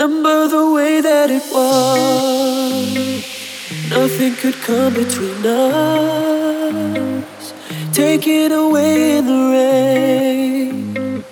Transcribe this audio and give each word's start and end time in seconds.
Remember 0.00 0.48
the 0.48 0.72
way 0.72 1.02
that 1.02 1.28
it 1.30 1.42
was. 1.52 3.20
Nothing 3.90 4.34
could 4.34 4.54
come 4.54 4.94
between 4.94 5.44
us. 5.44 6.72
Take 7.92 8.26
it 8.26 8.50
away 8.50 9.18
in 9.18 9.26
the 9.26 9.50
rain. 9.56 11.22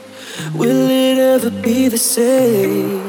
Will 0.54 0.90
it 0.90 1.16
ever 1.16 1.48
be 1.62 1.88
the 1.88 1.96
same? 1.96 3.00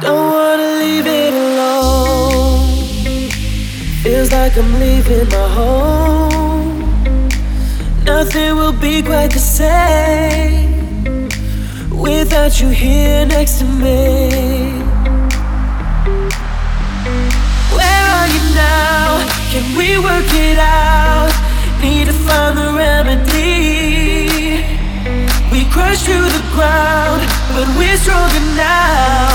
Don't 0.00 0.32
wanna 0.34 0.70
leave 0.82 1.06
it 1.06 1.32
alone. 1.32 2.66
Feels 4.02 4.32
like 4.32 4.56
I'm 4.58 4.72
leaving 4.80 5.28
my 5.28 5.48
home. 5.60 7.28
Nothing 8.04 8.56
will 8.56 8.72
be 8.72 9.02
quite 9.02 9.30
the 9.30 9.38
same 9.38 10.79
without 12.42 12.58
you 12.58 12.68
here 12.70 13.26
next 13.26 13.58
to 13.58 13.64
me. 13.66 14.30
Where 17.76 18.04
are 18.16 18.28
you 18.34 18.42
now? 18.54 19.28
Can 19.52 19.76
we 19.76 19.98
work 19.98 20.24
it 20.32 20.58
out? 20.58 21.32
Need 21.82 22.06
to 22.06 22.14
find 22.14 22.56
the 22.56 22.72
remedy. 22.72 24.64
We 25.52 25.70
crushed 25.70 26.06
through 26.06 26.30
the 26.38 26.44
ground, 26.54 27.20
but 27.52 27.68
we're 27.76 27.98
stronger 27.98 28.40
now. 28.56 29.29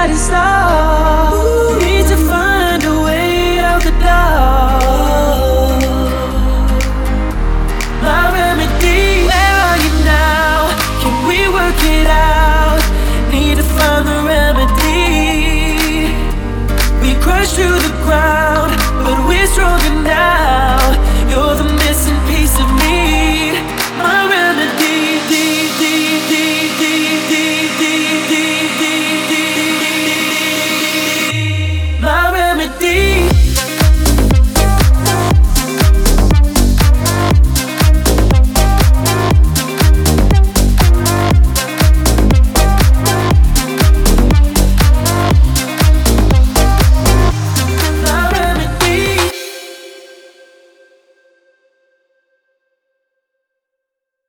My 0.00 0.06
guiding 0.06 1.69